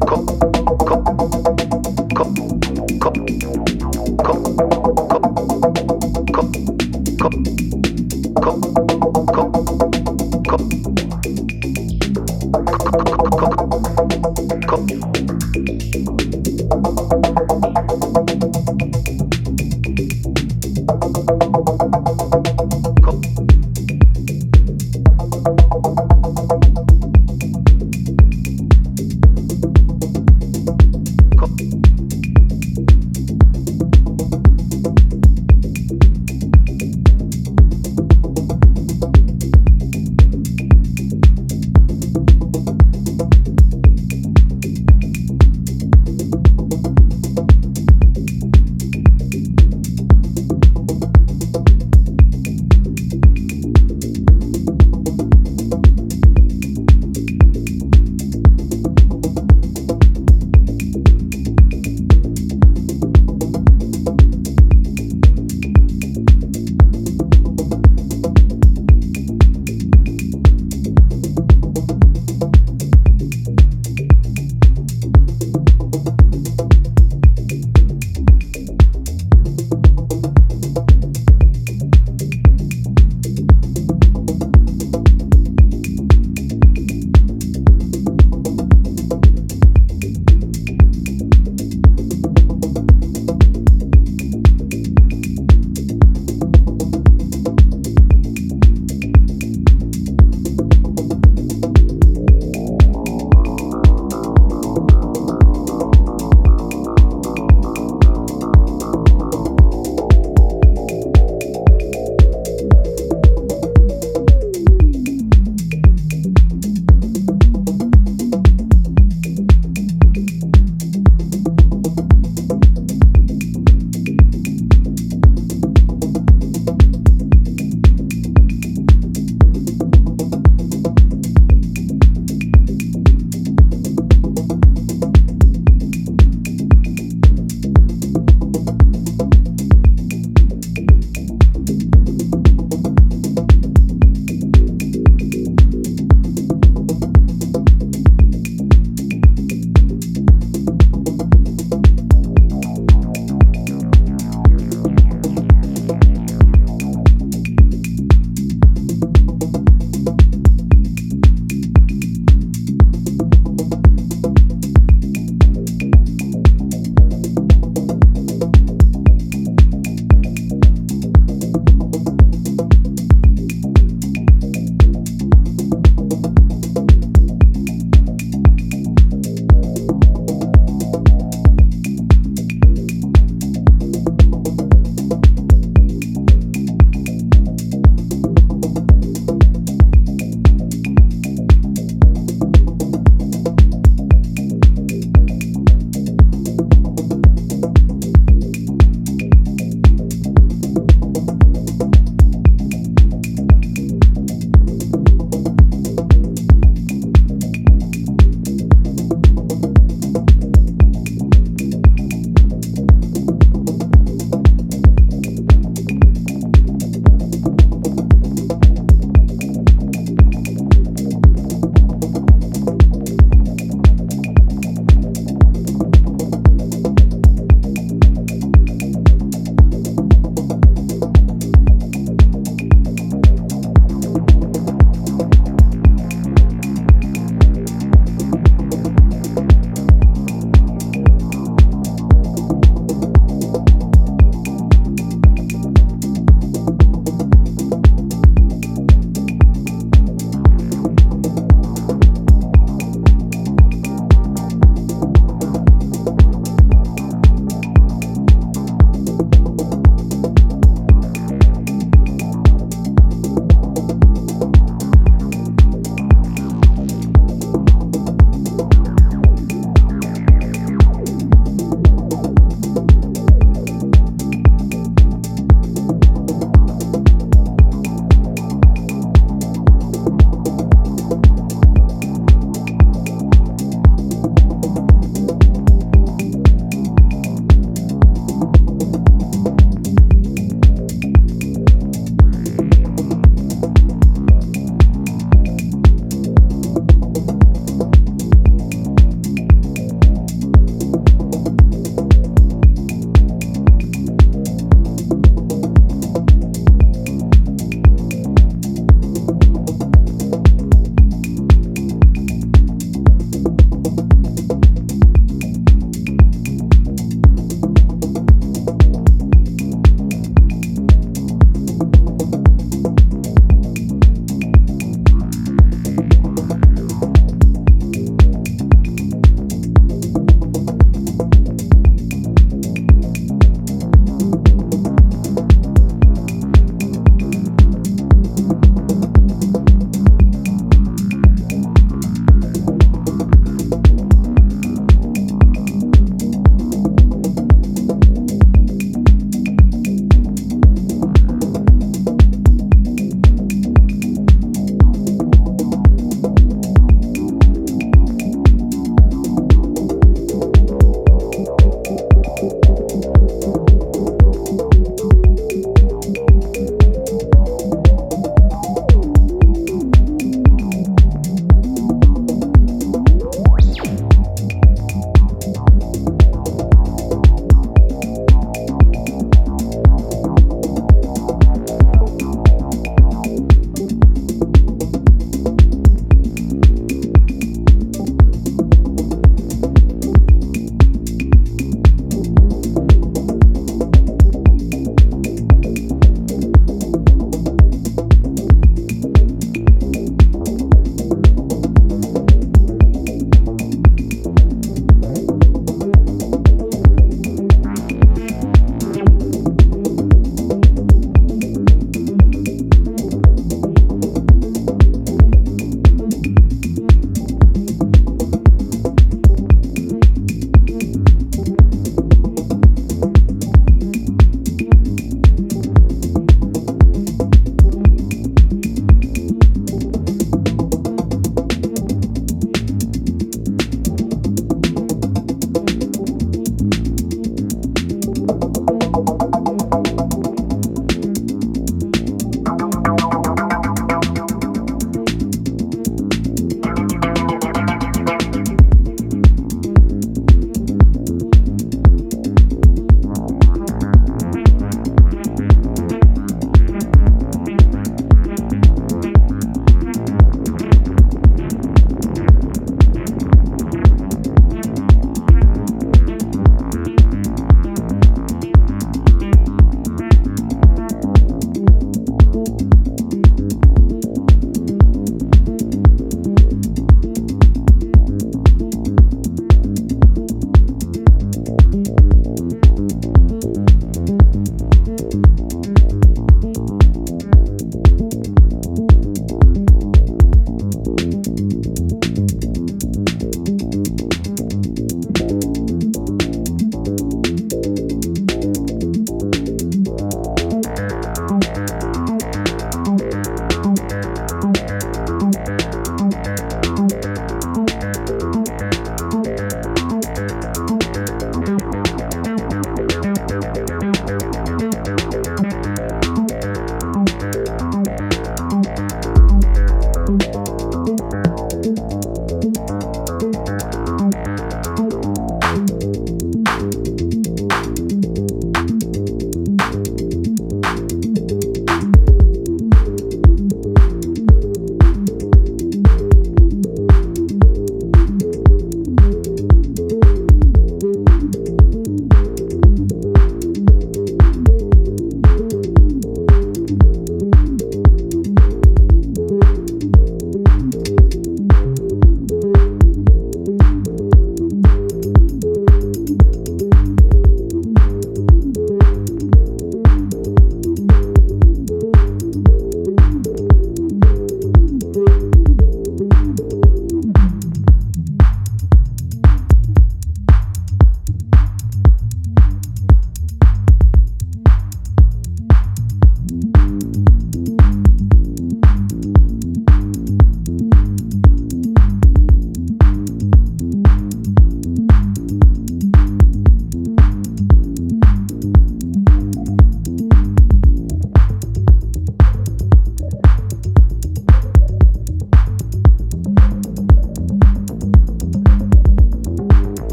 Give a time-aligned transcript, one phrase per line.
[0.00, 0.47] come.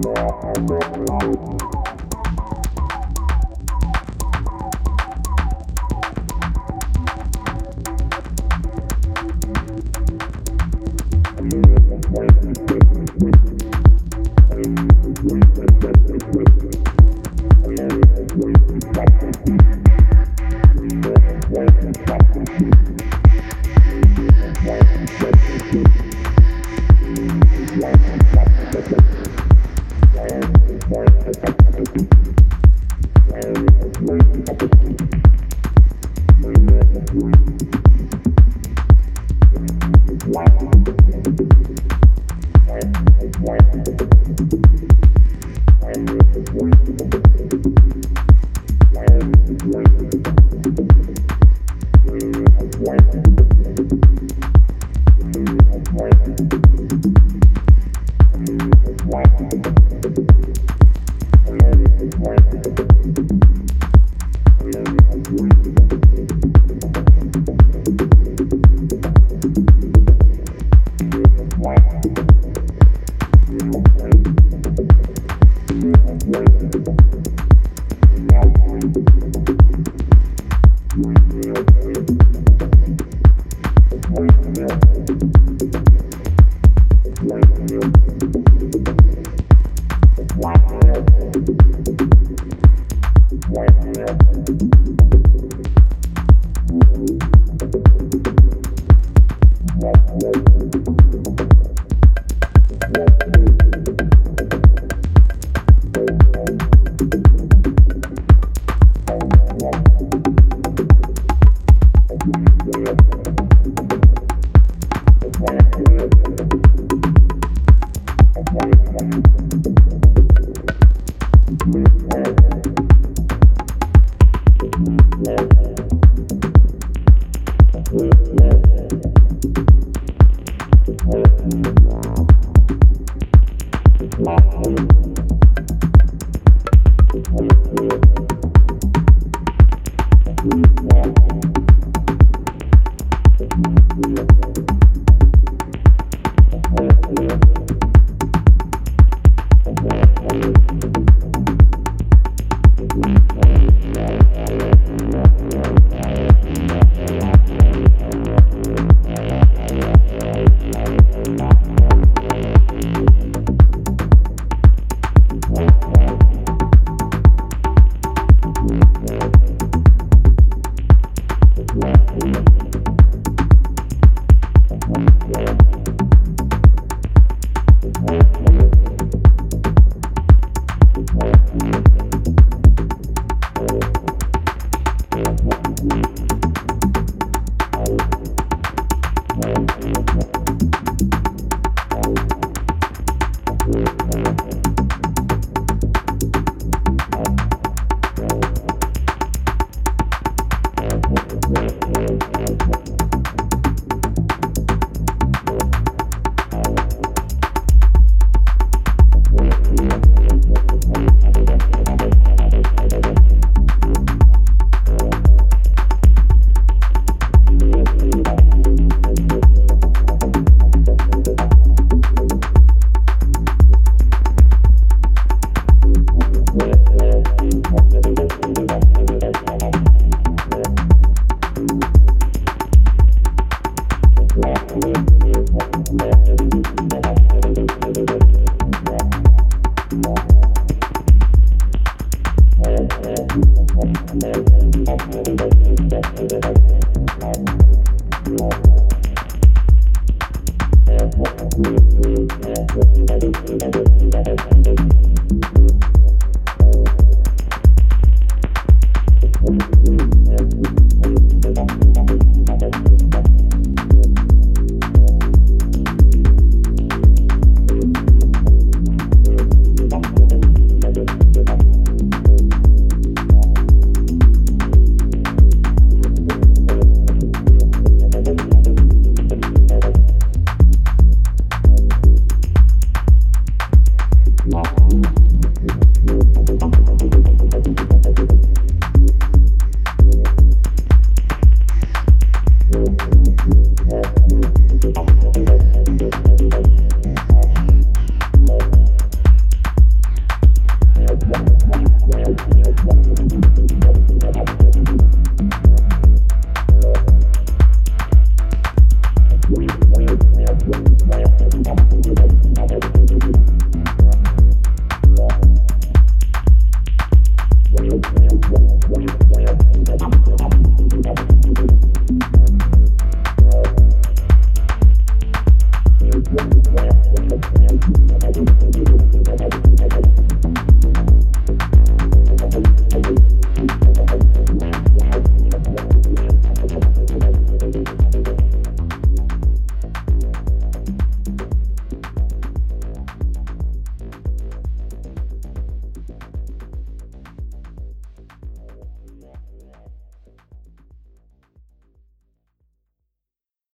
[0.00, 0.70] Thank
[2.02, 2.07] you.